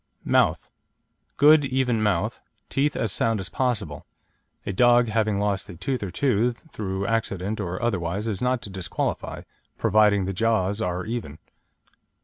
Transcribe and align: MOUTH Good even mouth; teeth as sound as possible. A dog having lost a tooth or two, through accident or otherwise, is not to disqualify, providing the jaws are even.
MOUTH 0.25 0.71
Good 1.37 1.63
even 1.63 2.01
mouth; 2.01 2.41
teeth 2.69 2.95
as 2.95 3.11
sound 3.11 3.39
as 3.39 3.49
possible. 3.49 4.07
A 4.65 4.73
dog 4.73 5.09
having 5.09 5.39
lost 5.39 5.69
a 5.69 5.75
tooth 5.77 6.01
or 6.01 6.09
two, 6.09 6.53
through 6.53 7.05
accident 7.05 7.59
or 7.59 7.79
otherwise, 7.79 8.27
is 8.27 8.41
not 8.41 8.63
to 8.63 8.71
disqualify, 8.71 9.43
providing 9.77 10.25
the 10.25 10.33
jaws 10.33 10.81
are 10.81 11.05
even. 11.05 11.37